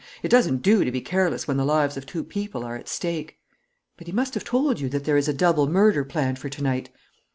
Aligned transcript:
It 0.23 0.29
doesn't 0.29 0.63
do 0.63 0.83
to 0.83 0.91
be 0.91 0.99
careless 0.99 1.47
when 1.47 1.57
the 1.57 1.63
lives 1.63 1.95
of 1.95 2.07
two 2.07 2.23
people 2.23 2.63
are 2.63 2.75
at 2.75 2.89
stake. 2.89 3.37
For 3.99 4.03
he 4.05 4.11
must 4.11 4.33
have 4.33 4.43
told 4.43 4.79
you 4.79 4.89
that 4.89 5.03
there 5.03 5.15
is 5.15 5.27
a 5.27 5.31
double 5.31 5.67
murder 5.69 6.03
planned 6.03 6.39
for 6.39 6.49
to 6.49 6.63
night?" 6.63 6.89